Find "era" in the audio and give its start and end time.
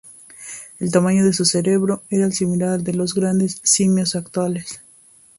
2.09-2.31